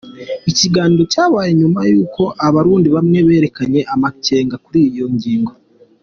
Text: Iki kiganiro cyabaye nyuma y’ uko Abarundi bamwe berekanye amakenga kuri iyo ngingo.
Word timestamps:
Iki 0.49 0.55
kiganiro 0.61 1.03
cyabaye 1.13 1.51
nyuma 1.59 1.79
y’ 1.89 1.93
uko 2.03 2.23
Abarundi 2.47 2.87
bamwe 2.95 3.17
berekanye 3.27 3.81
amakenga 3.93 4.55
kuri 4.65 4.79
iyo 4.89 5.05
ngingo. 5.15 5.51